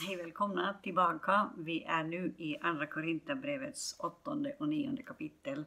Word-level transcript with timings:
Hej 0.00 0.16
välkomna 0.16 0.74
tillbaka. 0.82 1.50
Vi 1.56 1.84
är 1.84 2.04
nu 2.04 2.34
i 2.36 2.58
Andra 2.60 2.86
Korinthierbrevets 2.86 3.96
åttonde 3.98 4.56
och 4.58 4.68
nionde 4.68 5.02
kapitel. 5.02 5.64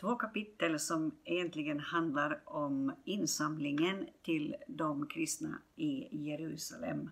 Två 0.00 0.16
kapitel 0.16 0.78
som 0.78 1.10
egentligen 1.24 1.80
handlar 1.80 2.40
om 2.44 2.92
insamlingen 3.04 4.06
till 4.22 4.56
de 4.68 5.06
kristna 5.06 5.58
i 5.76 6.08
Jerusalem. 6.28 7.10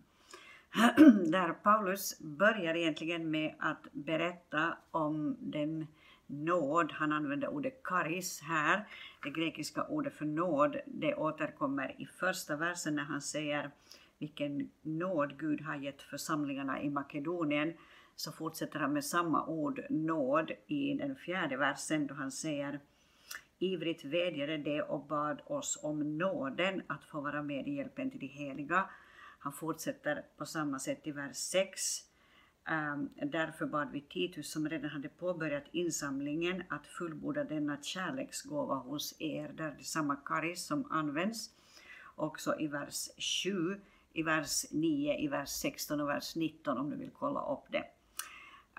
Där 1.26 1.52
Paulus 1.52 2.18
börjar 2.20 2.74
egentligen 2.74 3.30
med 3.30 3.54
att 3.58 3.86
berätta 3.92 4.76
om 4.90 5.36
den 5.40 5.86
nåd, 6.26 6.92
han 6.92 7.12
använder 7.12 7.48
ordet 7.48 7.82
karis 7.82 8.40
här, 8.40 8.88
det 9.22 9.30
grekiska 9.30 9.84
ordet 9.84 10.14
för 10.14 10.26
nåd, 10.26 10.76
det 10.86 11.14
återkommer 11.14 11.94
i 11.98 12.06
första 12.06 12.56
versen 12.56 12.94
när 12.94 13.04
han 13.04 13.22
säger 13.22 13.70
vilken 14.18 14.70
nåd 14.82 15.38
Gud 15.38 15.60
har 15.60 15.76
gett 15.76 16.02
församlingarna 16.02 16.82
i 16.82 16.90
Makedonien, 16.90 17.72
så 18.16 18.32
fortsätter 18.32 18.78
han 18.78 18.92
med 18.92 19.04
samma 19.04 19.46
ord 19.46 19.80
nåd 19.90 20.50
i 20.66 20.94
den 20.94 21.16
fjärde 21.16 21.56
versen 21.56 22.06
då 22.06 22.14
han 22.14 22.30
säger 22.30 22.80
Ivrigt 23.58 24.04
vädjade 24.04 24.58
de 24.58 24.82
och 24.82 25.06
bad 25.06 25.40
oss 25.46 25.78
om 25.82 26.18
nåden 26.18 26.82
att 26.86 27.04
få 27.04 27.20
vara 27.20 27.42
med 27.42 27.68
i 27.68 27.74
hjälpen 27.74 28.10
till 28.10 28.20
de 28.20 28.26
heliga. 28.26 28.90
Han 29.38 29.52
fortsätter 29.52 30.24
på 30.36 30.46
samma 30.46 30.78
sätt 30.78 31.06
i 31.06 31.12
vers 31.12 31.36
6. 31.36 32.04
Um, 32.68 32.74
ehm, 32.74 33.30
därför 33.30 33.66
bad 33.66 33.88
vi 33.92 34.00
Titus 34.00 34.52
som 34.52 34.68
redan 34.68 34.90
hade 34.90 35.08
påbörjat 35.08 35.64
insamlingen 35.72 36.62
att 36.68 36.86
fullborda 36.86 37.44
denna 37.44 37.82
kärleksgåva 37.82 38.74
hos 38.74 39.20
er. 39.20 39.48
Där 39.48 39.70
det 39.70 39.80
är 39.80 39.84
samma 39.84 40.16
karis 40.16 40.66
som 40.66 40.92
används. 40.92 41.50
Också 42.16 42.60
i 42.60 42.66
vers 42.66 43.08
7 43.44 43.80
i 44.18 44.22
vers 44.22 44.64
9, 44.70 45.18
i 45.18 45.28
vers 45.28 45.48
16 45.48 46.00
och 46.00 46.08
vers 46.08 46.36
19 46.36 46.78
om 46.78 46.90
du 46.90 46.96
vill 46.96 47.10
kolla 47.10 47.40
upp 47.40 47.64
det. 47.68 47.84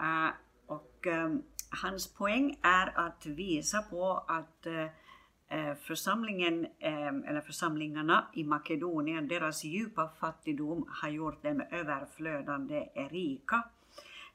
Uh, 0.02 0.32
och 0.66 1.08
um, 1.08 1.44
hans 1.84 2.14
poäng 2.14 2.60
är 2.62 3.00
att 3.08 3.26
visa 3.26 3.82
på 3.82 4.24
att 4.28 4.68
uh, 4.68 5.74
församlingen, 5.82 6.66
um, 6.66 7.24
eller 7.24 7.42
församlingarna 7.42 8.28
i 8.34 8.44
Makedonien, 8.44 9.28
deras 9.28 9.64
djupa 9.64 10.10
fattigdom 10.20 10.86
har 11.02 11.10
gjort 11.10 11.44
dem 11.44 11.62
överflödande 11.72 12.90
rika. 12.96 13.64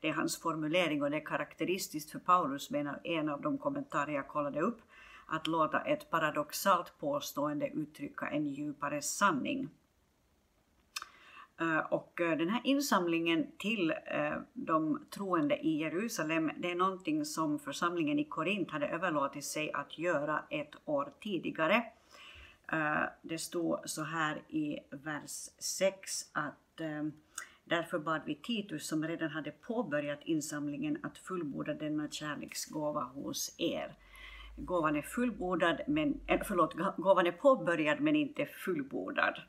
Det 0.00 0.08
är 0.08 0.12
hans 0.12 0.40
formulering 0.40 1.02
och 1.02 1.10
det 1.10 1.16
är 1.16 1.26
karaktäristiskt 1.26 2.10
för 2.10 2.18
Paulus, 2.18 2.70
menar 2.70 3.00
en 3.04 3.28
av 3.28 3.40
de 3.40 3.58
kommentarer 3.58 4.12
jag 4.12 4.28
kollade 4.28 4.60
upp, 4.60 4.80
att 5.26 5.46
låta 5.46 5.80
ett 5.80 6.10
paradoxalt 6.10 6.98
påstående 7.00 7.68
uttrycka 7.68 8.28
en 8.28 8.46
djupare 8.46 9.02
sanning. 9.02 9.68
Eh, 11.60 11.78
och 11.78 12.20
eh, 12.20 12.38
den 12.38 12.48
här 12.48 12.60
insamlingen 12.64 13.46
till 13.58 13.90
eh, 13.90 14.36
de 14.52 15.06
troende 15.10 15.56
i 15.56 15.76
Jerusalem, 15.80 16.50
det 16.56 16.70
är 16.70 16.74
någonting 16.74 17.24
som 17.24 17.58
församlingen 17.58 18.18
i 18.18 18.24
Korint 18.24 18.70
hade 18.70 18.88
överlåtit 18.88 19.44
sig 19.44 19.72
att 19.72 19.98
göra 19.98 20.42
ett 20.50 20.74
år 20.84 21.12
tidigare. 21.20 21.84
Det 23.22 23.38
stod 23.38 23.78
så 23.84 24.02
här 24.02 24.42
i 24.48 24.78
vers 24.90 25.50
6 25.58 26.30
att 26.32 26.80
Därför 27.64 27.98
bad 27.98 28.20
vi 28.26 28.34
Titus, 28.34 28.86
som 28.88 29.04
redan 29.04 29.30
hade 29.30 29.50
påbörjat 29.50 30.18
insamlingen, 30.24 30.98
att 31.02 31.18
fullborda 31.18 31.74
denna 31.74 32.08
kärleksgåva 32.10 33.02
hos 33.02 33.54
er. 33.58 33.94
Gåvan 34.56 34.96
är 34.96 35.02
fullbordad, 35.02 35.80
men, 35.86 36.20
förlåt, 36.44 36.74
gåvan 36.96 37.26
är 37.26 37.32
påbörjad 37.32 38.00
men 38.00 38.16
inte 38.16 38.46
fullbordad. 38.46 39.40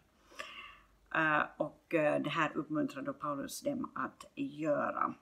Eh, 1.15 1.43
och 1.57 1.93
eh, 1.93 2.21
det 2.21 2.29
här 2.29 2.51
uppmuntrar 2.55 3.01
då 3.01 3.13
Paulus 3.13 3.61
dem 3.61 3.91
att 3.95 4.25
göra. 4.35 5.13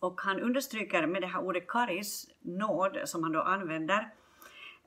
Och 0.00 0.20
han 0.20 0.40
understryker 0.40 1.06
med 1.06 1.22
det 1.22 1.26
här 1.26 1.40
ordet 1.40 1.68
karis, 1.68 2.30
nåd, 2.40 2.98
som 3.04 3.22
han 3.22 3.32
då 3.32 3.42
använder, 3.42 4.10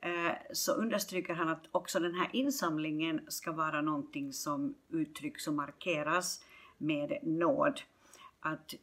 eh, 0.00 0.32
så 0.52 0.72
understryker 0.72 1.34
han 1.34 1.48
att 1.48 1.68
också 1.72 2.00
den 2.00 2.14
här 2.14 2.28
insamlingen 2.32 3.20
ska 3.28 3.52
vara 3.52 3.80
någonting 3.80 4.32
som 4.32 4.74
uttrycks 4.88 5.48
och 5.48 5.54
markeras 5.54 6.44
med 6.78 7.18
nåd. 7.22 7.80
Att 8.40 8.74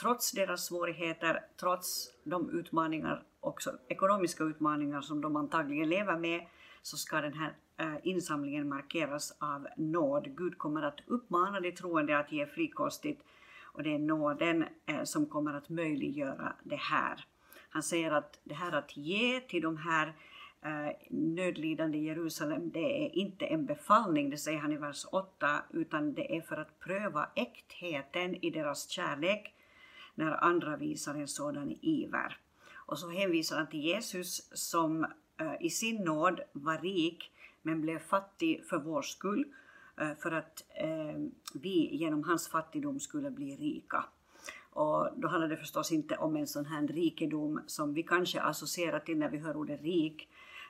trots 0.00 0.32
deras 0.32 0.66
svårigheter, 0.66 1.44
trots 1.60 2.08
de 2.24 2.50
utmaningar, 2.50 3.22
också 3.40 3.78
ekonomiska 3.88 4.44
utmaningar 4.44 5.00
som 5.00 5.20
de 5.20 5.36
antagligen 5.36 5.88
lever 5.88 6.16
med, 6.16 6.46
så 6.82 6.96
ska 6.96 7.20
den 7.20 7.34
här 7.34 7.54
Eh, 7.76 7.94
insamlingen 8.02 8.68
markeras 8.68 9.36
av 9.38 9.68
nåd. 9.76 10.36
Gud 10.36 10.58
kommer 10.58 10.82
att 10.82 11.00
uppmana 11.06 11.60
de 11.60 11.72
troende 11.72 12.18
att 12.18 12.32
ge 12.32 12.46
frikostigt 12.46 13.22
och 13.62 13.82
det 13.82 13.94
är 13.94 13.98
nåden 13.98 14.64
eh, 14.86 15.02
som 15.04 15.26
kommer 15.26 15.54
att 15.54 15.68
möjliggöra 15.68 16.52
det 16.62 16.80
här. 16.80 17.24
Han 17.70 17.82
säger 17.82 18.10
att 18.10 18.40
det 18.44 18.54
här 18.54 18.72
att 18.72 18.96
ge 18.96 19.40
till 19.40 19.62
de 19.62 19.76
här 19.76 20.12
eh, 20.62 20.96
nödlidande 21.10 21.98
i 21.98 22.04
Jerusalem, 22.04 22.70
det 22.70 23.06
är 23.06 23.16
inte 23.16 23.46
en 23.46 23.66
befallning, 23.66 24.30
det 24.30 24.38
säger 24.38 24.58
han 24.58 24.72
i 24.72 24.76
vers 24.76 25.06
8, 25.12 25.62
utan 25.70 26.14
det 26.14 26.36
är 26.36 26.40
för 26.40 26.56
att 26.56 26.78
pröva 26.80 27.28
äktheten 27.34 28.44
i 28.44 28.50
deras 28.50 28.88
kärlek 28.88 29.54
när 30.14 30.44
andra 30.44 30.76
visar 30.76 31.14
en 31.14 31.28
sådan 31.28 31.78
iver. 31.80 32.36
Och 32.74 32.98
så 32.98 33.10
hänvisar 33.10 33.56
han 33.56 33.66
till 33.66 33.80
Jesus 33.80 34.50
som 34.52 35.06
i 35.60 35.70
sin 35.70 36.04
nåd 36.04 36.40
var 36.52 36.78
rik 36.78 37.31
men 37.62 37.80
blev 37.80 37.98
fattig 37.98 38.64
för 38.64 38.78
vår 38.78 39.02
skull, 39.02 39.44
eh, 40.00 40.14
för 40.14 40.32
att 40.32 40.64
eh, 40.74 41.20
vi 41.54 41.96
genom 41.96 42.24
hans 42.24 42.48
fattigdom 42.48 43.00
skulle 43.00 43.30
bli 43.30 43.56
rika. 43.56 44.04
Och 44.72 45.08
då 45.16 45.28
handlar 45.28 45.48
det 45.48 45.56
förstås 45.56 45.92
inte 45.92 46.16
om 46.16 46.36
en 46.36 46.46
sån 46.46 46.66
här 46.66 46.86
rikedom 46.86 47.60
som 47.66 47.94
vi 47.94 48.02
kanske 48.02 48.40
associerar 48.40 49.00
till 49.00 49.18
när 49.18 49.28
vi 49.28 49.38
hör 49.38 49.56
ordet 49.56 49.82
rik, 49.82 50.28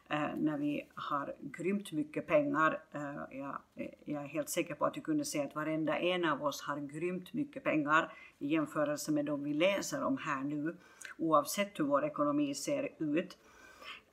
eh, 0.08 0.28
när 0.36 0.58
vi 0.58 0.86
har 0.94 1.34
grymt 1.40 1.92
mycket 1.92 2.26
pengar. 2.26 2.82
Eh, 2.92 3.38
jag, 3.38 3.56
jag 4.04 4.22
är 4.22 4.28
helt 4.28 4.48
säker 4.48 4.74
på 4.74 4.84
att 4.84 4.94
du 4.94 5.00
kunde 5.00 5.24
säga 5.24 5.44
att 5.44 5.54
varenda 5.54 5.98
en 5.98 6.24
av 6.24 6.42
oss 6.44 6.62
har 6.62 6.76
grymt 6.76 7.32
mycket 7.32 7.64
pengar 7.64 8.12
i 8.38 8.46
jämförelse 8.46 9.12
med 9.12 9.24
de 9.24 9.44
vi 9.44 9.54
läser 9.54 10.04
om 10.04 10.18
här 10.18 10.42
nu, 10.42 10.76
oavsett 11.18 11.78
hur 11.78 11.84
vår 11.84 12.04
ekonomi 12.04 12.54
ser 12.54 12.88
ut. 12.98 13.38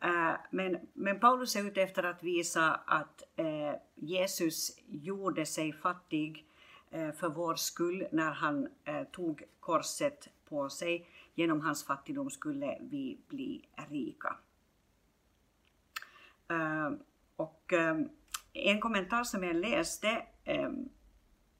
Äh, 0.01 0.33
men, 0.49 0.77
men 0.93 1.19
Paulus 1.19 1.55
är 1.55 1.63
ute 1.63 1.81
efter 1.81 2.03
att 2.03 2.23
visa 2.23 2.79
att 2.85 3.23
eh, 3.35 3.73
Jesus 3.95 4.77
gjorde 4.87 5.45
sig 5.45 5.73
fattig 5.73 6.45
eh, 6.91 7.11
för 7.11 7.29
vår 7.29 7.55
skull 7.55 8.07
när 8.11 8.31
han 8.31 8.67
tog 9.11 9.43
korset 9.59 10.27
på 10.49 10.69
sig. 10.69 11.07
Genom 11.35 11.61
hans 11.61 11.85
fattigdom 11.85 12.29
skulle 12.29 12.77
vi 12.81 13.19
bli 13.27 13.65
rika. 13.89 14.35
Och 17.35 17.73
en 18.53 18.79
kommentar 18.79 19.23
som 19.23 19.43
jag 19.43 19.55
läste 19.55 20.23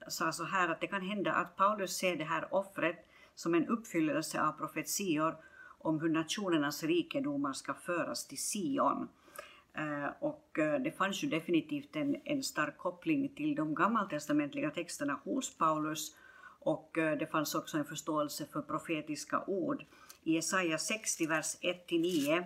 sa 0.08 0.32
så 0.32 0.44
här 0.44 0.70
att 0.70 0.82
det 0.82 0.88
kan 0.88 1.02
hända 1.02 1.32
att 1.32 1.56
Paulus 1.56 1.98
ser 1.98 2.16
det 2.16 2.24
här 2.24 2.54
offret 2.54 3.10
som 3.36 3.56
en 3.56 3.68
uppfyllelse 3.68 4.42
av 4.42 4.52
profetior 4.52 5.36
om 5.82 6.00
hur 6.00 6.10
nationernas 6.10 6.84
rikedomar 6.84 7.54
ska 7.54 7.74
föras 7.74 8.28
till 8.28 8.38
Sion. 8.38 9.08
Eh, 9.74 10.10
och 10.20 10.60
eh, 10.60 10.82
det 10.82 10.92
fanns 10.92 11.24
ju 11.24 11.28
definitivt 11.28 11.96
en, 11.96 12.18
en 12.24 12.44
stark 12.44 12.78
koppling 12.78 13.30
till 13.30 13.56
de 13.56 13.76
gammaltestamentliga 13.76 14.72
texterna 14.72 15.20
hos 15.24 15.58
Paulus 15.58 16.16
och 16.60 16.98
eh, 16.98 17.18
det 17.18 17.28
fanns 17.28 17.56
också 17.56 17.78
en 17.78 17.86
förståelse 17.86 18.46
för 18.46 18.62
profetiska 18.62 19.44
ord. 19.48 19.86
I 20.24 20.34
Jesaja 20.34 20.78
60, 20.78 21.26
vers 21.26 21.56
1-9, 21.62 22.44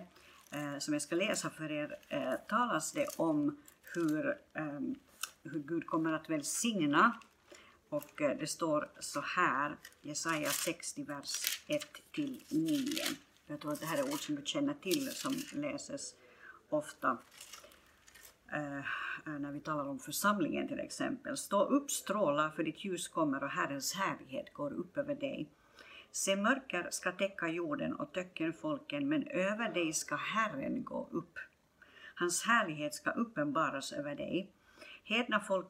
som 0.78 0.94
jag 0.94 1.02
ska 1.02 1.16
läsa 1.16 1.50
för 1.50 1.72
er, 1.72 1.96
talas 2.48 2.92
det 2.92 3.06
om 3.16 3.56
hur, 3.94 4.36
ehm, 4.54 4.94
hur 5.42 5.60
Gud 5.60 5.86
kommer 5.86 6.12
att 6.12 6.30
välsigna 6.30 7.12
och 7.88 8.12
det 8.16 8.50
står 8.50 8.90
så 9.00 9.20
här, 9.20 9.76
Jesaja 10.02 10.50
60, 10.50 11.04
vers 11.04 11.60
1-9. 11.68 13.16
Jag 13.46 13.60
tror 13.60 13.72
att 13.72 13.80
det 13.80 13.86
här 13.86 13.98
är 13.98 14.12
ord 14.12 14.20
som 14.20 14.34
du 14.34 14.42
känner 14.44 14.74
till 14.74 15.10
som 15.10 15.60
läses 15.60 16.14
ofta 16.68 17.18
eh, 18.52 18.84
när 19.38 19.52
vi 19.52 19.60
talar 19.60 19.88
om 19.88 19.98
församlingen 19.98 20.68
till 20.68 20.80
exempel. 20.80 21.36
Stå 21.36 21.64
upp, 21.64 21.90
stråla, 21.90 22.50
för 22.50 22.64
ditt 22.64 22.84
ljus 22.84 23.08
kommer 23.08 23.44
och 23.44 23.50
Herrens 23.50 23.94
härlighet 23.94 24.52
går 24.52 24.72
upp 24.72 24.98
över 24.98 25.14
dig. 25.14 25.48
Se, 26.10 26.36
mörker 26.36 26.88
ska 26.90 27.12
täcka 27.12 27.48
jorden 27.48 27.94
och 27.94 28.12
töcken 28.12 28.52
folken, 28.52 29.08
men 29.08 29.26
över 29.26 29.74
dig 29.74 29.92
ska 29.92 30.16
Herren 30.16 30.84
gå 30.84 31.08
upp. 31.10 31.38
Hans 32.14 32.42
härlighet 32.42 32.94
ska 32.94 33.10
uppenbaras 33.10 33.92
över 33.92 34.14
dig. 34.14 34.48
Hedna 35.04 35.40
folk 35.40 35.66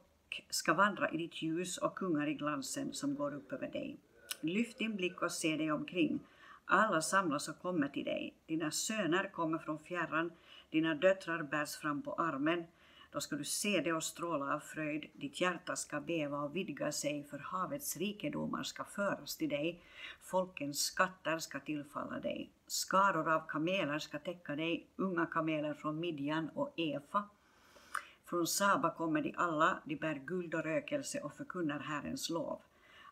ska 0.50 0.74
vandra 0.74 1.10
i 1.10 1.16
ditt 1.16 1.42
ljus 1.42 1.78
och 1.78 1.94
kungar 1.94 2.26
i 2.26 2.34
glansen 2.34 2.92
som 2.92 3.14
går 3.14 3.34
upp 3.34 3.52
över 3.52 3.68
dig. 3.68 3.96
Lyft 4.40 4.78
din 4.78 4.96
blick 4.96 5.22
och 5.22 5.32
se 5.32 5.56
dig 5.56 5.72
omkring. 5.72 6.20
Alla 6.66 7.02
samlas 7.02 7.48
och 7.48 7.58
kommer 7.58 7.88
till 7.88 8.04
dig. 8.04 8.34
Dina 8.46 8.70
söner 8.70 9.28
kommer 9.32 9.58
från 9.58 9.78
fjärran, 9.78 10.32
dina 10.70 10.94
döttrar 10.94 11.42
bärs 11.42 11.76
fram 11.76 12.02
på 12.02 12.14
armen. 12.14 12.64
Då 13.12 13.20
ska 13.20 13.36
du 13.36 13.44
se 13.44 13.80
det 13.80 13.92
och 13.92 14.02
stråla 14.02 14.54
av 14.54 14.60
fröjd, 14.60 15.06
ditt 15.12 15.40
hjärta 15.40 15.76
ska 15.76 16.00
beva 16.00 16.38
och 16.38 16.56
vidga 16.56 16.92
sig, 16.92 17.24
för 17.30 17.38
havets 17.38 17.96
rikedomar 17.96 18.62
ska 18.62 18.84
föras 18.84 19.36
till 19.36 19.48
dig, 19.48 19.80
folkens 20.22 20.78
skatter 20.80 21.38
ska 21.38 21.60
tillfalla 21.60 22.20
dig. 22.20 22.50
Skaror 22.66 23.32
av 23.32 23.40
kameler 23.48 23.98
ska 23.98 24.18
täcka 24.18 24.56
dig, 24.56 24.86
unga 24.96 25.26
kameler 25.26 25.74
från 25.74 26.00
Midjan 26.00 26.50
och 26.54 26.72
Efa. 26.76 27.22
Från 28.24 28.46
Saba 28.46 28.90
kommer 28.90 29.22
de 29.22 29.34
alla, 29.36 29.78
de 29.84 29.96
bär 29.96 30.14
guld 30.14 30.54
och 30.54 30.64
rökelse 30.64 31.20
och 31.20 31.34
förkunnar 31.34 31.78
Herrens 31.78 32.30
lov. 32.30 32.60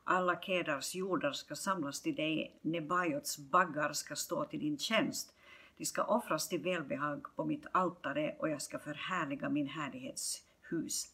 Alla 0.05 0.37
Kedars 0.37 0.95
jordar 0.95 1.33
ska 1.33 1.57
samlas 1.57 2.03
till 2.03 2.15
dig, 2.15 2.59
Nebajots 2.63 3.39
baggar 3.39 3.93
ska 3.93 4.17
stå 4.17 4.45
till 4.45 4.61
din 4.61 4.79
tjänst. 4.79 5.35
De 5.77 5.85
ska 5.85 6.05
offras 6.05 6.49
till 6.49 6.63
välbehag 6.63 7.27
på 7.37 7.45
mitt 7.45 7.67
altare 7.73 8.37
och 8.39 8.49
jag 8.49 8.63
ska 8.63 8.79
förhärliga 8.79 9.49
min 9.49 9.69
härlighetshus. 9.69 11.09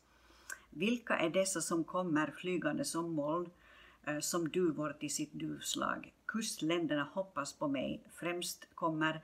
Vilka 0.71 1.17
är 1.17 1.31
dessa 1.31 1.61
som 1.61 1.85
kommer 1.85 2.31
flygande 2.31 2.85
som 2.85 3.13
moln, 3.13 3.51
eh, 4.05 4.19
som 4.19 4.49
duvor 4.49 4.93
till 4.93 5.15
sitt 5.15 5.33
duvslag? 5.33 6.13
Kustländerna 6.27 7.09
hoppas 7.13 7.53
på 7.53 7.69
mig, 7.69 8.03
främst 8.15 8.67
kommer 8.75 9.21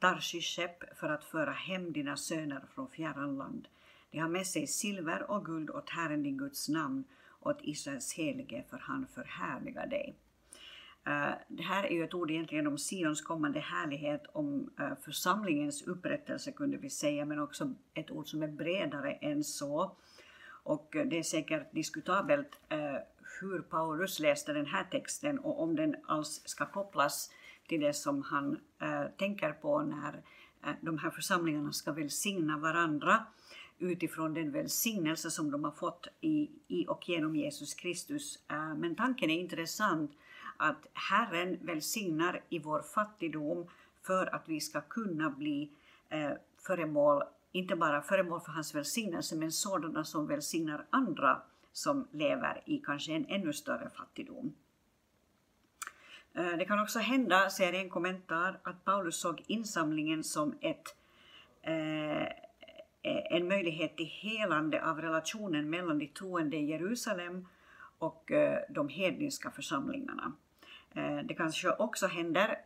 Tarshish-skepp 0.00 0.96
för 0.96 1.08
att 1.08 1.24
föra 1.24 1.52
hem 1.52 1.92
dina 1.92 2.16
söner 2.16 2.64
från 2.74 2.88
fjärran 2.88 3.36
land. 3.36 3.68
De 4.10 4.18
har 4.18 4.28
med 4.28 4.46
sig 4.46 4.66
silver 4.66 5.30
och 5.30 5.44
guld 5.44 5.70
åt 5.70 5.90
Herren 5.90 6.22
din 6.22 6.38
Guds 6.38 6.68
namn, 6.68 7.04
åt 7.48 7.58
Israels 7.62 8.14
helige, 8.14 8.64
för 8.70 8.78
han 8.78 9.06
förhärligar 9.06 9.86
dig. 9.86 10.14
Uh, 11.08 11.34
det 11.48 11.62
här 11.62 11.84
är 11.84 11.90
ju 11.90 12.04
ett 12.04 12.14
ord 12.14 12.30
egentligen 12.30 12.66
om 12.66 12.78
Sions 12.78 13.22
kommande 13.22 13.60
härlighet, 13.60 14.26
om 14.32 14.70
uh, 14.80 14.94
församlingens 15.04 15.82
upprättelse 15.82 16.52
kunde 16.52 16.76
vi 16.76 16.90
säga, 16.90 17.24
men 17.24 17.38
också 17.38 17.74
ett 17.94 18.10
ord 18.10 18.26
som 18.26 18.42
är 18.42 18.48
bredare 18.48 19.12
än 19.12 19.44
så. 19.44 19.96
Och 20.48 20.94
uh, 20.96 21.02
det 21.02 21.18
är 21.18 21.22
säkert 21.22 21.72
diskutabelt 21.72 22.60
hur 23.40 23.58
Paulus 23.60 24.20
läste 24.20 24.52
den 24.52 24.66
här 24.66 24.84
texten 24.84 25.38
och 25.38 25.62
om 25.62 25.76
den 25.76 25.96
alls 26.06 26.42
ska 26.44 26.66
kopplas 26.66 27.30
till 27.68 27.80
det 27.80 27.92
som 27.92 28.22
han 28.22 28.58
tänker 29.16 29.52
på 29.52 29.82
när 29.82 30.22
de 30.80 30.98
här 30.98 31.10
församlingarna 31.10 31.72
ska 31.72 31.92
välsigna 31.92 32.58
varandra 32.58 33.26
utifrån 33.78 34.34
den 34.34 34.50
välsignelse 34.50 35.30
som 35.30 35.50
de 35.50 35.64
har 35.64 35.70
fått 35.70 36.08
i, 36.20 36.50
i 36.68 36.86
och 36.88 37.08
genom 37.08 37.36
Jesus 37.36 37.74
Kristus. 37.74 38.38
Eh, 38.48 38.74
men 38.74 38.94
tanken 38.94 39.30
är 39.30 39.40
intressant 39.40 40.12
att 40.56 40.86
Herren 40.92 41.58
välsignar 41.62 42.40
i 42.48 42.58
vår 42.58 42.82
fattigdom 42.82 43.66
för 44.02 44.34
att 44.34 44.48
vi 44.48 44.60
ska 44.60 44.80
kunna 44.80 45.30
bli 45.30 45.70
eh, 46.08 46.30
föremål, 46.58 47.22
inte 47.52 47.76
bara 47.76 48.02
föremål 48.02 48.40
för 48.40 48.52
hans 48.52 48.74
välsignelse, 48.74 49.36
men 49.36 49.52
sådana 49.52 50.04
som 50.04 50.26
välsignar 50.26 50.86
andra 50.90 51.42
som 51.72 52.08
lever 52.12 52.62
i 52.64 52.78
kanske 52.78 53.12
en 53.12 53.26
ännu 53.28 53.52
större 53.52 53.90
fattigdom. 53.90 54.54
Eh, 56.34 56.56
det 56.58 56.64
kan 56.64 56.80
också 56.80 56.98
hända, 56.98 57.50
säger 57.50 57.72
en 57.72 57.90
kommentar, 57.90 58.58
att 58.62 58.84
Paulus 58.84 59.16
såg 59.16 59.42
insamlingen 59.46 60.24
som 60.24 60.54
ett 60.60 60.94
Eh, 61.62 62.28
Eh, 63.02 63.36
en 63.36 63.48
möjlighet 63.48 63.96
till 63.96 64.06
helande 64.06 64.84
av 64.84 65.00
relationen 65.00 65.70
mellan 65.70 65.98
de 65.98 66.06
troende 66.06 66.56
i 66.56 66.64
Jerusalem 66.64 67.48
och 67.98 68.32
eh, 68.32 68.58
de 68.68 68.88
hedniska 68.88 69.50
församlingarna. 69.50 70.32
Eh, 70.94 71.16
det 71.16 71.34
kanske 71.34 71.70
också 71.70 72.06
händer, 72.06 72.58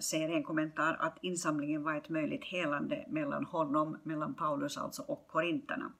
säger 0.00 0.28
en 0.28 0.42
kommentar, 0.42 0.96
att 1.00 1.18
insamlingen 1.22 1.82
var 1.82 1.94
ett 1.94 2.08
möjligt 2.08 2.44
helande 2.44 3.04
mellan 3.08 3.44
honom, 3.44 3.98
mellan 4.02 4.34
Paulus 4.34 4.78
alltså 4.78 5.02
och 5.02 5.28
korinterna. 5.28 5.92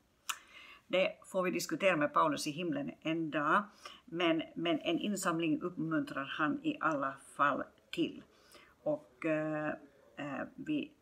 Det 0.86 1.12
får 1.24 1.42
vi 1.42 1.50
diskutera 1.50 1.96
med 1.96 2.12
Paulus 2.12 2.46
i 2.46 2.50
himlen 2.50 2.90
en 3.00 3.30
dag, 3.30 3.62
men, 4.04 4.42
men 4.54 4.80
en 4.80 4.98
insamling 4.98 5.60
uppmuntrar 5.60 6.24
han 6.24 6.60
i 6.62 6.76
alla 6.80 7.14
fall 7.36 7.62
till. 7.90 8.22
Och 8.82 9.26
eh, 9.26 9.74
vi 10.54 10.92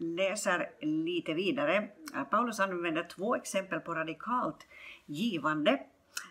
läser 0.00 0.70
lite 0.80 1.34
vidare. 1.34 1.88
Eh, 2.14 2.24
Paulus 2.24 2.60
använder 2.60 3.02
två 3.02 3.36
exempel 3.36 3.80
på 3.80 3.94
radikalt 3.94 4.66
givande 5.06 5.82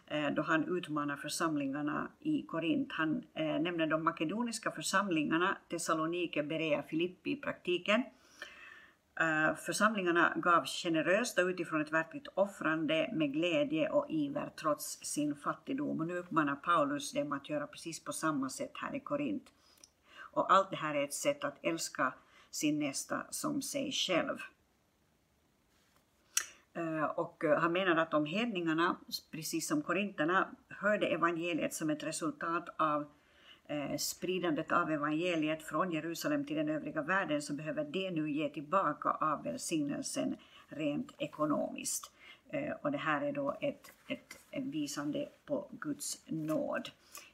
eh, 0.08 0.30
då 0.30 0.42
han 0.42 0.78
utmanar 0.78 1.16
församlingarna 1.16 2.08
i 2.20 2.42
Korint. 2.42 2.92
Han 2.92 3.24
eh, 3.34 3.46
nämner 3.46 3.88
de 3.88 4.04
makedoniska 4.04 4.72
församlingarna, 4.72 5.58
Thessalonike, 5.70 6.44
Berea, 6.44 6.84
Filippi 6.84 7.32
i 7.32 7.36
praktiken. 7.36 8.04
Församlingarna 9.66 10.34
gav 10.36 10.66
generöst 10.66 11.40
och 11.40 11.46
utifrån 11.46 11.82
ett 11.82 11.92
verkligt 11.92 12.28
offrande 12.34 13.10
med 13.14 13.34
glädje 13.34 13.90
och 13.90 14.06
iver 14.10 14.50
trots 14.56 15.00
sin 15.04 15.36
fattigdom. 15.36 16.00
Och 16.00 16.08
nu 16.08 16.18
uppmanar 16.18 16.56
Paulus 16.56 17.14
dem 17.14 17.32
att 17.32 17.50
göra 17.50 17.68
precis 17.68 18.04
på 18.04 18.14
samma 18.14 18.50
sätt 18.50 18.72
här 18.74 18.96
i 18.96 19.00
Korint. 19.00 19.44
Och 20.18 20.54
allt 20.54 20.70
det 20.70 20.76
här 20.76 20.96
är 20.96 21.04
ett 21.04 21.14
sätt 21.14 21.44
att 21.44 21.58
älska 21.62 22.14
sin 22.52 22.80
nästa 22.80 23.26
som 23.30 23.62
sig 23.62 23.92
själv. 23.92 24.38
Eh, 26.74 27.04
och 27.04 27.44
eh, 27.44 27.60
han 27.60 27.74
menar 27.74 27.96
att 27.96 28.14
om 28.14 28.26
hedningarna, 28.26 28.96
precis 29.32 29.68
som 29.68 29.82
korinterna, 29.82 30.48
hörde 30.70 31.08
evangeliet 31.08 31.74
som 31.74 31.90
ett 31.90 32.04
resultat 32.04 32.70
av 32.78 33.06
eh, 33.68 33.98
spridandet 33.98 34.72
av 34.72 34.92
evangeliet 34.92 35.64
från 35.64 35.92
Jerusalem 35.92 36.46
till 36.46 36.56
den 36.56 36.70
övriga 36.70 37.02
världen 37.02 37.42
så 37.42 37.54
behöver 37.54 37.84
det 37.84 38.12
nu 38.12 38.32
ge 38.32 38.50
tillbaka 38.50 39.10
av 39.10 39.44
välsignelsen 39.44 40.36
rent 40.68 41.12
ekonomiskt. 41.18 42.12
Och 42.82 42.92
det 42.92 42.98
här 42.98 43.22
är 43.22 43.32
då 43.32 43.58
ett, 43.62 43.94
ett 44.08 44.38
visande 44.52 45.30
på 45.46 45.68
Guds 45.72 46.24
nåd. 46.28 46.90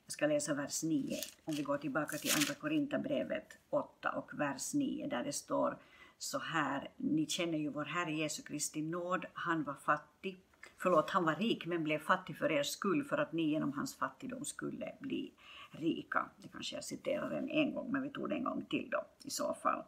Jag 0.06 0.13
ska 0.13 0.28
läsa 0.28 0.54
vers 0.54 0.84
9. 0.84 1.16
Om 1.46 1.54
vi 1.54 1.63
går 1.63 1.78
tillbaka 1.78 2.18
till 2.18 2.31
Andra 2.36 2.54
Korinthierbrevet 2.54 3.57
8 3.69 4.10
och 4.10 4.40
vers 4.40 4.74
9 4.74 5.07
där 5.07 5.24
det 5.24 5.34
står 5.34 5.78
så 6.18 6.40
här. 6.40 6.90
Ni 6.98 7.25
känner 7.25 7.57
ju 7.57 7.69
vår 7.69 7.86
Herre 7.86 8.12
Jesu 8.12 8.42
Kristi 8.44 8.81
nåd. 8.81 9.25
Han 9.34 9.63
var 9.63 9.74
fattig. 9.74 10.40
Förlåt, 10.78 11.10
han 11.10 11.25
var 11.25 11.36
rik 11.36 11.66
men 11.66 11.84
blev 11.84 12.00
fattig 12.00 12.38
för 12.38 12.52
er 12.52 12.63
skull 12.63 13.04
för 13.04 13.18
att 13.18 13.31
ni 13.31 13.42
genom 13.42 13.74
hans 13.74 13.96
fattigdom 13.96 14.46
skulle 14.46 14.96
bli 15.00 15.31
rika. 15.72 16.30
Det 16.38 16.48
kanske 16.48 16.75
jag 16.75 16.84
citerar 16.84 17.30
den 17.30 17.50
en 17.50 17.74
gång 17.74 17.92
men 17.92 18.01
vi 18.01 18.10
tog 18.10 18.30
det 18.30 18.36
en 18.36 18.44
gång 18.44 18.66
till 18.69 18.90
då 18.92 19.06
i 19.24 19.30
så 19.30 19.54
fall. 19.54 19.84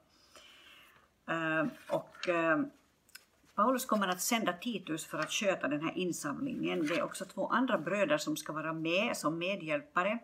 Uh, 1.30 1.68
och 1.90 2.30
uh, 2.30 2.66
Paulus 3.57 3.86
kommer 3.86 4.07
att 4.07 4.21
sända 4.21 4.54
Titus 4.54 5.06
för 5.06 5.19
att 5.19 5.31
sköta 5.31 5.68
den 5.68 5.81
här 5.81 5.98
insamlingen. 5.98 6.88
Det 6.88 6.95
är 6.95 7.04
också 7.04 7.25
två 7.25 7.48
andra 7.48 7.77
bröder 7.77 8.18
som 8.18 8.38
ska 8.38 8.54
vara 8.54 8.74
med 8.74 9.18
som 9.18 9.38
medhjälpare. 9.38 10.19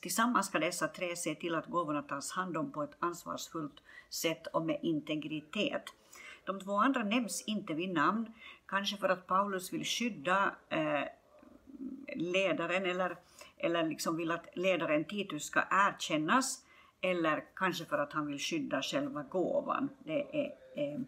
Tillsammans 0.00 0.46
ska 0.46 0.58
dessa 0.58 0.88
tre 0.88 1.16
se 1.16 1.34
till 1.34 1.54
att 1.54 1.66
gåvorna 1.66 2.02
tas 2.02 2.32
hand 2.32 2.56
om 2.56 2.72
på 2.72 2.82
ett 2.82 2.96
ansvarsfullt 2.98 3.80
sätt 4.10 4.46
och 4.46 4.62
med 4.62 4.78
integritet. 4.82 5.82
De 6.44 6.60
två 6.60 6.76
andra 6.76 7.04
nämns 7.04 7.42
inte 7.46 7.74
vid 7.74 7.94
namn, 7.94 8.32
kanske 8.66 8.96
för 8.96 9.08
att 9.08 9.26
Paulus 9.26 9.72
vill 9.72 9.84
skydda 9.84 10.54
eh, 10.68 11.04
ledaren 12.14 12.86
eller, 12.86 13.16
eller 13.56 13.86
liksom 13.86 14.16
vill 14.16 14.30
att 14.30 14.46
ledaren 14.54 15.04
Titus 15.04 15.44
ska 15.44 15.62
erkännas 15.70 16.64
eller 17.00 17.44
kanske 17.54 17.84
för 17.84 17.98
att 17.98 18.12
han 18.12 18.26
vill 18.26 18.38
skydda 18.38 18.82
själva 18.82 19.22
gåvan. 19.22 19.88
Det 20.04 20.40
är 20.44 20.54
eh, 20.76 21.00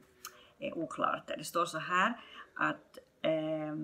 är 0.61 0.79
oklart. 0.79 1.31
Det 1.39 1.45
står 1.45 1.65
så 1.65 1.79
här 1.79 2.21
att 2.55 2.99
eh, 3.23 3.75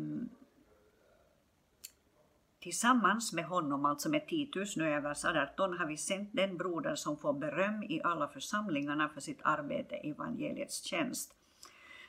Tillsammans 2.66 3.32
med 3.32 3.44
honom, 3.44 3.84
alltså 3.84 4.08
med 4.08 4.28
Titus, 4.28 4.76
nu 4.76 4.88
är 4.88 5.00
vers 5.00 5.24
18, 5.24 5.78
har 5.78 5.86
vi 5.86 5.96
sänt 5.96 6.30
den 6.32 6.56
broder 6.56 6.94
som 6.94 7.16
får 7.16 7.32
beröm 7.32 7.82
i 7.82 8.00
alla 8.04 8.28
församlingarna 8.28 9.08
för 9.08 9.20
sitt 9.20 9.40
arbete 9.42 9.94
i 9.94 10.10
evangeliets 10.10 10.84
tjänst. 10.84 11.34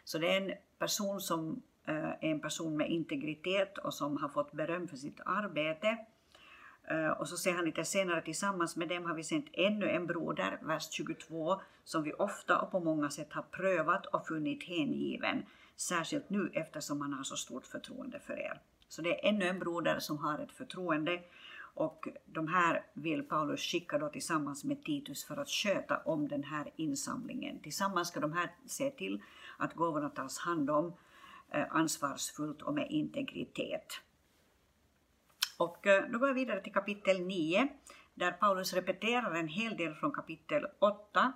Så 0.04 0.18
det 0.18 0.34
är 0.34 0.42
en 0.42 0.54
person 0.80 1.22
som 1.22 1.62
eh, 1.88 2.10
är 2.10 2.18
en 2.32 2.40
person 2.40 2.78
med 2.78 2.92
integritet 2.92 3.78
och 3.78 3.94
som 3.94 4.18
har 4.18 4.30
fått 4.30 4.52
beröm 4.52 4.88
för 4.88 4.98
sitt 4.98 5.20
arbete. 5.26 5.98
Eh, 6.88 7.10
och 7.10 7.30
så 7.30 7.38
säger 7.38 7.56
han 7.56 7.66
lite 7.66 7.86
senare, 7.86 8.22
tillsammans 8.22 8.76
med 8.76 8.90
dem 8.90 9.06
har 9.06 9.16
vi 9.16 9.24
sänt 9.24 9.48
ännu 9.54 9.90
en 9.90 10.08
broder, 10.08 10.60
vers 10.62 10.90
22, 10.92 11.62
som 11.84 12.04
vi 12.04 12.14
ofta 12.14 12.60
och 12.60 12.72
på 12.72 12.80
många 12.80 13.10
sätt 13.10 13.34
har 13.34 13.42
prövat 13.42 14.06
och 14.06 14.28
funnit 14.28 14.64
hängiven, 14.64 15.46
särskilt 15.76 16.30
nu 16.30 16.52
eftersom 16.54 17.02
han 17.02 17.14
har 17.14 17.24
så 17.24 17.36
stort 17.36 17.66
förtroende 17.66 18.20
för 18.20 18.40
er. 18.40 18.62
Så 18.90 19.02
det 19.02 19.26
är 19.26 19.30
ännu 19.30 19.46
en 19.46 19.60
broder 19.60 20.00
som 20.00 20.18
har 20.18 20.40
ett 20.40 20.52
förtroende 20.52 21.20
och 21.78 22.08
de 22.26 22.48
här 22.48 22.86
vill 22.94 23.24
Paulus 23.24 23.62
skicka 23.62 23.98
då 23.98 24.10
tillsammans 24.10 24.64
med 24.64 24.84
Titus 24.84 25.26
för 25.26 25.38
att 25.38 25.50
sköta 25.50 25.98
om 25.98 26.28
den 26.28 26.44
här 26.44 26.72
insamlingen. 26.76 27.60
Tillsammans 27.60 28.08
ska 28.08 28.20
de 28.20 28.34
här 28.34 28.52
se 28.66 28.90
till 28.90 29.22
att 29.58 29.74
gåvorna 29.74 30.10
tas 30.10 30.40
hand 30.40 30.70
om 30.70 30.94
eh, 31.52 31.66
ansvarsfullt 31.70 32.62
och 32.62 32.74
med 32.74 32.88
integritet. 32.92 34.02
Och 35.58 35.88
eh, 35.88 36.10
då 36.10 36.20
går 36.20 36.28
jag 36.28 36.36
vidare 36.36 36.62
till 36.62 36.74
kapitel 36.74 37.22
9 37.22 37.68
där 38.14 38.32
Paulus 38.32 38.74
repeterar 38.74 39.36
en 39.36 39.48
hel 39.48 39.78
del 39.78 39.94
från 39.94 40.12
kapitel 40.12 40.66
8. 40.80 41.34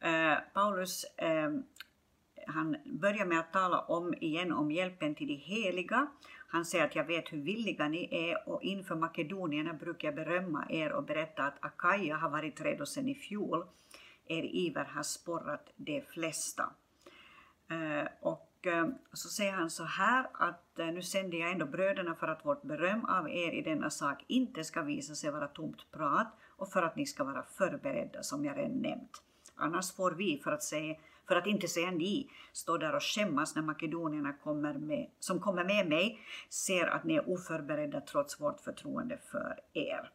Eh, 0.00 0.34
Paulus 0.54 1.04
eh, 1.04 1.50
han 2.46 2.76
börjar 2.84 3.26
med 3.26 3.40
att 3.40 3.52
tala 3.52 3.80
om 3.80 4.14
igen 4.14 4.52
om 4.52 4.70
hjälpen 4.70 5.14
till 5.14 5.26
de 5.26 5.34
heliga. 5.34 6.06
Han 6.48 6.64
säger 6.64 6.84
att 6.84 6.96
jag 6.96 7.04
vet 7.04 7.32
hur 7.32 7.42
villiga 7.42 7.88
ni 7.88 8.08
är 8.10 8.48
och 8.48 8.62
inför 8.62 8.94
makedonierna 8.94 9.74
brukar 9.74 10.08
jag 10.08 10.14
berömma 10.14 10.66
er 10.70 10.92
och 10.92 11.04
berätta 11.04 11.42
att 11.42 11.64
Akaja 11.64 12.16
har 12.16 12.30
varit 12.30 12.60
redo 12.60 12.86
sedan 12.86 13.08
i 13.08 13.14
fjol. 13.14 13.64
Er 14.26 14.42
iver 14.42 14.84
har 14.84 15.02
sporrat 15.02 15.72
de 15.76 16.00
flesta. 16.00 16.70
Eh, 17.70 18.07
och 18.58 18.66
eh, 18.66 18.88
så 19.12 19.28
säger 19.28 19.52
han 19.52 19.70
så 19.70 19.84
här 19.84 20.26
att 20.32 20.78
eh, 20.78 20.86
nu 20.86 21.02
sänder 21.02 21.38
jag 21.38 21.52
ändå 21.52 21.66
bröderna 21.66 22.14
för 22.14 22.28
att 22.28 22.46
vårt 22.46 22.62
beröm 22.62 23.04
av 23.04 23.30
er 23.30 23.52
i 23.52 23.62
denna 23.62 23.90
sak 23.90 24.24
inte 24.26 24.64
ska 24.64 24.82
visa 24.82 25.14
sig 25.14 25.30
vara 25.30 25.48
tomt 25.48 25.90
prat 25.92 26.26
och 26.56 26.72
för 26.72 26.82
att 26.82 26.96
ni 26.96 27.06
ska 27.06 27.24
vara 27.24 27.42
förberedda 27.42 28.22
som 28.22 28.44
jag 28.44 28.56
redan 28.56 28.82
nämnt. 28.82 29.22
Annars 29.56 29.92
får 29.92 30.10
vi, 30.10 30.40
för 30.44 30.52
att, 30.52 30.62
säga, 30.62 30.96
för 31.28 31.36
att 31.36 31.46
inte 31.46 31.68
säga 31.68 31.90
ni, 31.90 32.30
stå 32.52 32.76
där 32.76 32.94
och 32.94 33.02
skämmas 33.02 33.54
när 33.54 33.62
makedonierna 33.62 34.32
kommer 34.32 34.74
med, 34.74 35.10
som 35.18 35.40
kommer 35.40 35.64
med 35.64 35.88
mig 35.88 36.20
ser 36.48 36.86
att 36.86 37.04
ni 37.04 37.14
är 37.14 37.28
oförberedda 37.28 38.00
trots 38.00 38.40
vårt 38.40 38.60
förtroende 38.60 39.18
för 39.30 39.60
er. 39.72 40.10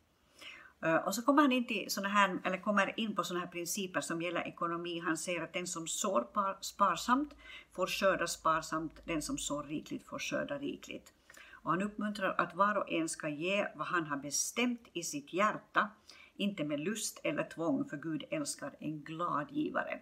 Och 1.06 1.16
så 1.16 1.22
kommer 1.22 1.42
han 1.42 1.52
in, 1.52 1.68
till 1.68 1.92
såna 1.92 2.10
här, 2.10 2.40
eller 2.44 2.58
kommer 2.58 3.00
in 3.00 3.16
på 3.16 3.24
sådana 3.24 3.46
här 3.46 3.52
principer 3.52 4.02
som 4.02 4.22
gäller 4.22 4.48
ekonomi. 4.48 5.00
Han 5.00 5.18
säger 5.18 5.44
att 5.44 5.54
den 5.54 5.68
som 5.68 5.88
sår 5.88 6.28
sparsamt 6.62 7.34
får 7.72 7.88
skörda 7.88 8.28
sparsamt, 8.28 9.02
den 9.06 9.22
som 9.22 9.38
sår 9.38 9.63
rikligt 9.63 10.06
får 10.06 10.20
skörda 10.20 10.58
rikligt. 10.58 11.13
Och 11.52 11.72
han 11.72 11.82
uppmuntrar 11.82 12.36
att 12.38 12.56
var 12.56 12.78
och 12.78 12.92
en 12.92 13.10
ska 13.10 13.30
ge 13.30 13.68
vad 13.75 13.88
han 13.88 14.06
har 14.06 14.18
bestämt 14.18 14.88
i 14.94 15.04
sitt 15.04 15.34
hjärta, 15.34 15.90
inte 16.36 16.63
med 16.63 16.80
lust 16.80 17.22
eller 17.24 17.44
tvång, 17.44 17.90
för 17.90 17.98
Gud 17.98 18.24
älskar 18.30 18.75
en 18.80 19.04
glad 19.04 19.52
givare. 19.52 20.00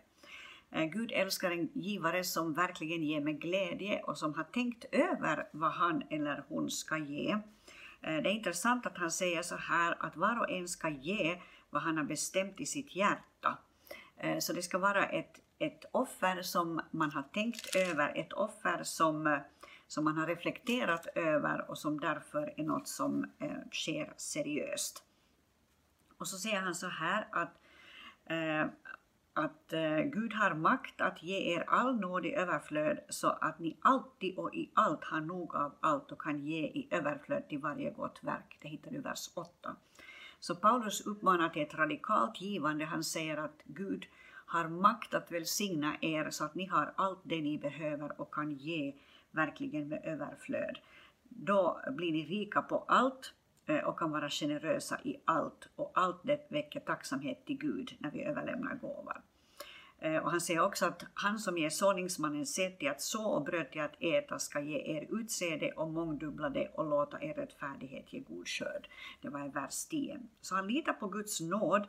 Gud 0.92 1.12
älskar 1.12 1.52
en 1.52 1.70
givare 1.74 2.24
som 2.24 2.54
verkligen 2.54 3.04
ger 3.04 3.22
med 3.22 3.42
glädje 3.42 4.02
och 4.02 4.18
som 4.18 4.34
har 4.34 4.44
tänkt 4.44 4.86
över 4.92 5.48
vad 5.52 5.72
han 5.72 6.04
eller 6.10 6.44
hon 6.48 6.70
ska 6.70 6.98
ge. 6.98 7.38
Eh, 8.01 8.24
det 8.24 8.29
är 8.29 8.34
intressant 8.34 8.86
att 8.86 8.98
han 8.98 9.12
säger 9.12 9.41
så 9.41 9.55
här 9.55 9.96
att 10.00 10.17
var 10.17 10.39
och 10.39 10.50
en 10.50 10.67
ska 10.67 10.89
ge 10.89 11.41
vad 11.70 11.81
han 11.81 11.98
har 11.98 12.03
bestämt 12.03 12.60
i 12.60 12.65
sitt 12.65 12.96
hjärta. 12.96 13.58
Eh, 14.17 14.39
så 14.39 14.53
det 14.53 14.62
ska 14.62 14.77
vara 14.77 15.05
ett, 15.05 15.39
ett 15.60 15.86
offer 15.91 16.41
som 16.41 16.81
man 16.91 17.12
har 17.12 17.24
tänkt 17.24 17.75
över, 17.75 18.12
ett 18.15 18.34
offer 18.34 18.84
som, 18.84 19.39
som 19.88 20.03
man 20.03 20.17
har 20.17 20.27
reflekterat 20.27 21.08
över 21.15 21.70
och 21.70 21.77
som 21.77 22.00
därför 22.00 22.53
är 22.58 22.63
något 22.63 22.88
som 22.88 23.31
eh, 23.39 23.70
sker 23.72 24.13
seriöst. 24.17 25.03
Och 26.17 26.27
så 26.27 26.38
säger 26.38 26.62
han 26.62 26.75
så 26.75 26.88
här 26.88 27.27
att, 27.31 27.62
att 29.34 29.74
eh, 29.74 30.00
Gud 30.00 30.34
har 30.34 30.54
makt 30.54 31.02
att 31.02 31.24
ge 31.24 31.54
er 31.54 31.64
all 31.68 32.00
nåd 32.00 32.26
i 32.26 32.34
överflöd 32.34 33.00
så 33.10 33.28
att 33.28 33.60
ni 33.60 33.78
alltid 33.82 34.38
och 34.38 34.56
i 34.56 34.72
allt 34.74 35.04
har 35.04 35.22
nog 35.22 35.56
av 35.56 35.76
allt 35.80 36.12
och 36.12 36.22
kan 36.22 36.40
ge 36.40 36.60
i 36.60 36.88
överflöd 36.92 37.48
till 37.50 37.60
varje 37.60 37.92
gott 37.92 38.20
verk. 38.24 38.58
Det 38.62 38.68
hittar 38.68 38.92
du 38.92 38.98
i 38.98 39.02
vers 39.02 39.30
8. 39.34 39.76
Så 40.40 40.56
Paulus 40.56 41.02
uppmanar 41.02 41.50
till 41.50 41.62
ett 41.62 41.76
radikalt 41.76 42.42
givande. 42.42 42.86
Han 42.86 43.04
säger 43.04 43.38
att 43.38 43.62
Gud 43.64 44.06
har 44.46 44.68
makt 44.68 45.14
att 45.14 45.32
välsigna 45.32 45.98
er 46.02 46.30
så 46.30 46.46
att 46.46 46.56
ni 46.56 46.66
har 46.66 46.94
allt 46.96 47.20
det 47.24 47.42
ni 47.42 47.58
behöver 47.58 48.22
och 48.22 48.34
kan 48.34 48.52
ge 48.52 48.96
verkligen 49.32 49.88
med 49.88 50.02
överflöd. 50.06 50.80
Då 51.24 51.82
blir 51.92 52.12
ni 52.12 52.26
rika 52.26 52.62
på 52.62 52.86
allt 52.88 53.34
Eh, 53.72 53.84
och 53.84 54.00
kan 54.00 54.12
vara 54.12 54.30
generösa 54.30 55.00
i 55.04 55.16
allt 55.25 55.70
och 55.75 55.92
allt 55.94 56.20
det 56.24 56.48
väcker 56.50 56.80
tacksamhet 56.80 57.46
till 57.46 57.58
Gud 57.58 57.96
när 58.00 58.12
vi 58.12 58.24
överlämnar 58.24 58.75
gåvan. 58.75 59.22
Eh, 60.00 60.18
och 60.18 60.32
han 60.32 60.42
säger 60.42 60.62
också 60.62 60.86
att 60.86 61.06
han 61.13 61.40
som 61.40 61.58
ger 61.58 61.70
såningsmannen 61.70 62.46
sätt 62.46 62.80
till 62.80 62.90
att 62.90 63.01
så 63.01 63.25
och 63.25 63.44
bröd 63.44 63.72
till 63.72 63.82
att 63.82 64.01
äta 64.01 64.40
ska 64.40 64.60
ge 64.60 64.78
er 64.78 65.08
utsäde 65.10 65.72
och 65.72 65.90
mångdubbla 65.90 66.50
det 66.50 66.68
och 66.68 66.90
låta 66.90 67.22
er 67.22 67.34
rättfärdighet 67.34 68.13
ge 68.13 68.20
god 68.20 68.48
skörd. 68.48 68.88
Det 69.22 69.30
var 69.30 69.46
i 69.46 69.50
vers 69.50 69.86
10. 69.86 70.20
Så 70.42 70.56
han 70.56 70.68
litar 70.68 70.94
på 70.94 71.08
Guds 71.08 71.42
nåd. 71.42 71.88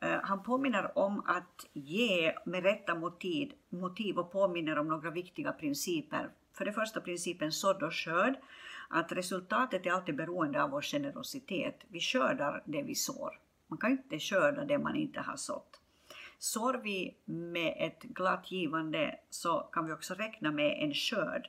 Eh, 0.00 0.18
han 0.22 0.42
påminner 0.42 0.98
om 0.98 1.22
att 1.26 1.66
ge 1.72 2.34
med 2.44 2.62
rätta 2.62 2.94
motiv, 2.94 3.52
motiv 3.68 4.18
och 4.18 4.32
påminner 4.32 4.78
om 4.78 4.88
några 4.88 5.10
viktiga 5.10 5.52
principer. 5.52 6.30
För 6.52 6.64
det 6.64 6.72
första 6.72 7.00
principen 7.00 7.52
sådd 7.52 7.82
och 7.82 7.94
skörd 7.94 8.34
att 8.88 9.12
resultatet 9.12 9.86
är 9.86 9.92
alltid 9.92 10.16
beroende 10.16 10.62
av 10.62 10.70
vår 10.70 10.82
generositet. 10.82 11.84
Vi 11.88 12.00
skördar 12.00 12.62
det 12.64 12.82
vi 12.82 12.94
sår. 12.94 13.38
Man 13.66 13.78
kan 13.78 13.90
inte 13.90 14.18
skörda 14.18 14.64
det 14.64 14.78
man 14.78 14.96
inte 14.96 15.20
har 15.20 15.36
sått. 15.36 15.80
Sår 16.38 16.74
vi 16.74 17.16
med 17.24 17.74
ett 17.78 18.02
glatt 18.02 18.52
givande 18.52 19.18
så 19.30 19.58
kan 19.58 19.86
vi 19.86 19.92
också 19.92 20.14
räkna 20.14 20.50
med 20.50 20.78
en 20.82 20.94
skörd 20.94 21.48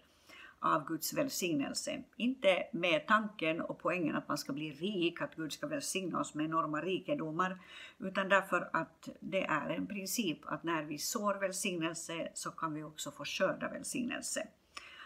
av 0.59 0.87
Guds 0.87 1.13
välsignelse. 1.13 2.03
Inte 2.15 2.67
med 2.71 3.07
tanken 3.07 3.61
och 3.61 3.79
poängen 3.79 4.15
att 4.15 4.27
man 4.27 4.37
ska 4.37 4.53
bli 4.53 4.71
rik, 4.71 5.21
att 5.21 5.35
Gud 5.35 5.53
ska 5.53 5.67
välsigna 5.67 6.19
oss 6.19 6.33
med 6.33 6.45
enorma 6.45 6.81
rikedomar, 6.81 7.57
utan 7.99 8.29
därför 8.29 8.69
att 8.73 9.09
det 9.19 9.43
är 9.43 9.69
en 9.69 9.87
princip 9.87 10.39
att 10.45 10.63
när 10.63 10.83
vi 10.83 10.97
sår 10.97 11.35
välsignelse 11.35 12.29
så 12.33 12.51
kan 12.51 12.73
vi 12.73 12.83
också 12.83 13.11
få 13.11 13.25
skörda 13.25 13.69
välsignelse. 13.69 14.47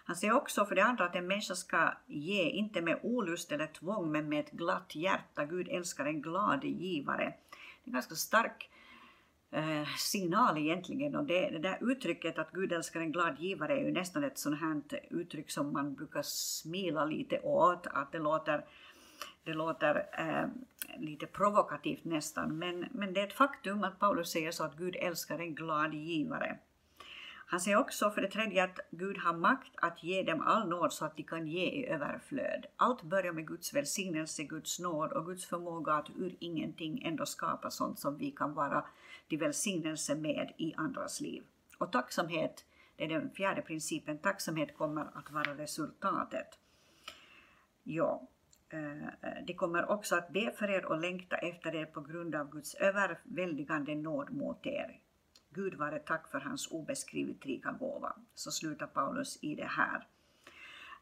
Han 0.04 0.16
säger 0.16 0.36
också 0.36 0.66
för 0.66 0.76
det 0.76 0.84
andra 0.84 1.06
att 1.06 1.16
en 1.16 1.28
människa 1.28 1.56
ska 1.56 1.94
ge, 2.08 2.50
inte 2.50 2.82
med 2.82 3.00
olust 3.04 3.52
eller 3.52 3.68
tvång, 3.68 4.12
men 4.12 4.30
med 4.30 4.40
ett 4.40 4.52
glatt 4.52 4.96
hjärta. 4.96 5.46
Gud 5.46 5.68
älskar 5.70 6.06
en 6.06 6.22
glad 6.22 6.64
givare. 6.64 7.24
Det 7.24 7.88
är 7.88 7.90
en 7.90 7.94
ganska 7.94 8.16
stark 8.16 8.70
eh, 9.52 9.88
signal 9.98 10.58
egentligen. 10.58 11.16
Och 11.16 11.24
det, 11.24 11.50
det, 11.50 11.60
där 11.60 11.92
uttrycket 11.92 12.40
att 12.40 12.52
Gud 12.52 12.74
älskar 12.74 13.00
en 13.00 13.12
glad 13.12 13.40
givare 13.40 13.80
är 13.80 13.86
ju 13.86 13.92
nästan 13.92 14.24
ett 14.24 14.38
sånt 14.38 14.60
här 14.60 14.82
uttryck 15.10 15.52
som 15.52 15.74
man 15.74 15.96
brukar 15.96 16.22
smila 16.24 17.06
lite 17.06 17.40
åt, 17.40 17.88
att 17.88 18.12
det 18.12 18.20
låter 18.20 18.66
det 19.44 19.54
låter 19.54 20.10
eh, 20.18 20.48
lite 21.00 21.26
provokativt 21.26 22.04
nästan, 22.04 22.58
men, 22.58 22.86
men 22.92 23.14
det 23.14 23.22
är 23.22 23.28
ett 23.28 23.34
faktum 23.34 23.84
att 23.84 24.00
Paulus 24.00 24.32
säger 24.32 24.52
så 24.52 24.64
att 24.64 24.78
Gud 24.78 24.96
älskar 24.96 25.40
en 25.40 25.56
glad 25.56 25.94
givare. 25.94 26.58
Han 27.52 27.60
säger 27.60 27.78
också 27.78 28.12
för 28.12 28.22
det 28.22 28.28
tredje 28.28 28.64
att 28.64 28.80
Gud 28.92 29.18
har 29.18 29.34
makt 29.34 29.72
att 29.76 30.04
ge 30.04 30.24
dem 30.24 30.42
all 30.42 30.70
nåd 30.70 30.94
så 30.94 31.06
att 31.06 31.18
de 31.18 31.24
kan 31.24 31.48
ge 31.48 31.66
i 31.66 31.88
överflöd. 31.88 32.66
Allt 32.76 33.04
börjar 33.04 33.34
med 33.34 33.48
Guds 33.48 33.74
välsignelse, 33.74 34.44
Guds 34.44 34.80
nåd 34.80 35.12
och 35.12 35.26
Guds 35.26 35.46
förmåga 35.46 35.94
att 35.94 36.10
ur 36.10 36.36
ingenting 36.40 37.04
ändå 37.06 37.26
skapa 37.26 37.70
sånt 37.70 38.00
som 38.00 38.18
vi 38.18 38.32
kan 38.32 38.54
vara 38.54 38.86
till 39.30 39.40
välsignelse 39.40 40.16
med 40.16 40.52
i 40.58 40.74
andras 40.78 41.22
liv. 41.22 41.44
Och 41.78 41.92
tacksamhet, 41.92 42.66
det 42.96 43.04
är 43.04 43.10
den 43.10 43.30
fjärde 43.30 43.62
principen, 43.62 44.18
tacksamhet 44.18 44.78
kommer 44.78 45.10
att 45.14 45.32
vara 45.32 45.58
resultatet. 45.58 46.60
Ja, 47.84 48.28
de 48.70 49.10
det 49.48 49.54
kommer 49.54 49.92
också 49.92 50.16
att 50.16 50.34
be 50.34 50.52
för 50.52 50.70
er 50.70 50.86
och 50.86 51.00
längta 51.00 51.36
efter 51.36 51.76
er 51.76 51.86
på 51.86 52.02
grund 52.02 52.36
av 52.36 52.50
Guds 52.50 52.76
överväldigande 52.76 53.96
nåd 53.96 54.30
mot 54.30 54.66
er. 54.66 55.00
Gud 55.54 55.74
vare 55.74 56.00
tack 56.00 56.32
för 56.32 56.40
hans 56.40 56.72
obeskrivligt 56.72 57.46
rika 57.46 57.72
gåva. 57.72 58.16
Så 58.36 58.52
slutar 58.52 58.88
Paulus 58.88 59.40
i 59.42 59.56
det 59.56 59.70
här. 59.70 60.08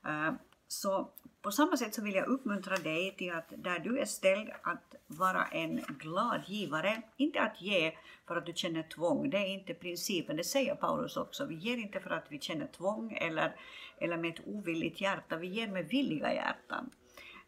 Eh, 0.05 0.33
så 0.67 1.09
på 1.41 1.51
samma 1.51 1.77
sätt 1.77 1.93
så 1.95 2.03
vill 2.03 2.15
jag 2.15 2.27
uppmuntra 2.27 2.77
dig 2.77 3.15
till 3.17 3.33
att 3.33 3.53
där 3.57 3.79
du 3.79 3.99
är 3.99 4.05
ställd 4.05 4.49
att 4.63 4.95
vara 5.07 5.45
en 5.45 5.81
glad 5.99 6.41
givare, 6.47 7.01
inte 7.17 7.41
att 7.41 7.61
ge 7.61 7.93
för 8.27 8.35
att 8.35 8.45
du 8.45 8.53
känner 8.55 8.83
tvång, 8.83 9.29
det 9.29 9.37
är 9.37 9.47
inte 9.47 9.73
principen, 9.73 10.37
det 10.37 10.43
säger 10.43 10.75
Paulus 10.75 11.17
också. 11.17 11.45
Vi 11.45 11.55
ger 11.55 11.77
inte 11.77 11.99
för 11.99 12.09
att 12.09 12.25
vi 12.29 12.39
känner 12.39 12.67
tvång 12.67 13.13
eller, 13.13 13.55
eller 13.97 14.17
med 14.17 14.33
ett 14.33 14.47
ovilligt 14.47 15.01
hjärta, 15.01 15.37
vi 15.37 15.47
ger 15.47 15.67
med 15.67 15.85
villiga 15.85 16.33
hjärtan. 16.33 16.89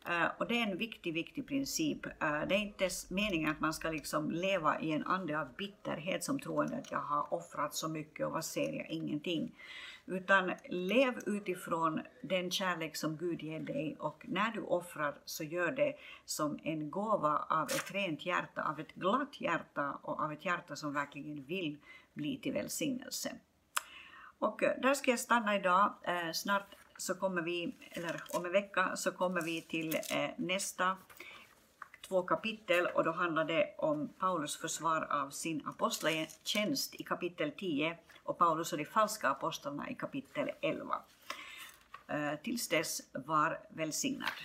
Eh, 0.05 0.27
och 0.37 0.47
det 0.47 0.59
är 0.59 0.63
en 0.63 0.77
viktig, 0.77 1.13
viktig 1.13 1.47
princip. 1.47 2.05
Eh, 2.05 2.41
det 2.47 2.55
är 2.55 2.59
inte 2.59 2.89
meningen 3.09 3.51
att 3.51 3.59
man 3.59 3.73
ska 3.73 3.91
liksom 3.91 4.31
leva 4.31 4.79
i 4.79 4.91
en 4.91 5.03
ande 5.03 5.39
av 5.39 5.47
bitterhet 5.57 6.23
som 6.23 6.39
troende 6.39 6.77
att 6.77 6.91
jag 6.91 7.01
har 7.01 7.33
offrat 7.33 7.75
så 7.75 7.89
mycket 7.89 8.25
och 8.25 8.31
vad 8.31 8.45
ser 8.45 8.73
jag? 8.73 8.89
Ingenting. 8.89 9.55
Utan 10.05 10.51
lev 10.69 11.19
utifrån 11.25 12.01
den 12.21 12.51
kärlek 12.51 12.95
som 12.95 13.17
Gud 13.17 13.43
ger 13.43 13.59
dig 13.59 13.95
och 13.99 14.25
när 14.27 14.51
du 14.51 14.61
offrar 14.61 15.15
så 15.25 15.43
gör 15.43 15.71
det 15.71 15.93
som 16.25 16.59
en 16.63 16.91
gåva 16.91 17.45
av 17.49 17.67
ett 17.67 17.91
rent 17.91 18.25
hjärta, 18.25 18.63
av 18.63 18.79
ett 18.79 18.93
glatt 18.93 19.41
hjärta 19.41 19.97
och 20.01 20.21
av 20.21 20.31
ett 20.31 20.45
hjärta 20.45 20.75
som 20.75 20.93
verkligen 20.93 21.43
vill 21.43 21.77
bli 22.13 22.37
till 22.37 22.53
välsignelse. 22.53 23.35
Och 24.39 24.63
eh, 24.63 24.81
där 24.81 24.93
ska 24.93 25.11
jag 25.11 25.19
stanna 25.19 25.55
idag. 25.55 25.93
Snart 26.33 26.75
så 27.01 27.15
kommer 27.15 27.41
vi, 27.41 27.75
eller 27.91 28.23
om 28.33 28.45
en 28.45 28.51
vecka, 28.51 28.95
så 28.95 29.11
kommer 29.11 29.41
vi 29.41 29.61
till 29.61 29.95
eh, 29.95 30.29
nästa 30.37 30.97
två 32.07 32.23
kapitel 32.23 32.87
och 32.87 33.03
då 33.03 33.11
handlar 33.11 33.45
det 33.45 33.75
om 33.77 34.09
Paulus 34.19 34.57
försvar 34.57 35.07
av 35.09 35.29
sin 35.29 35.67
apostlatjänst 35.67 36.95
i 36.95 37.03
kapitel 37.03 37.51
10 37.51 37.97
och 38.23 38.37
Paulus 38.37 38.71
och 38.71 38.77
de 38.77 38.85
falska 38.85 39.29
apostlarna 39.29 39.89
i 39.89 39.95
kapitel 39.95 40.51
11. 40.61 41.01
Eh, 42.07 42.35
tills 42.43 42.67
dess, 42.67 43.01
var 43.13 43.59
välsignad. 43.69 44.37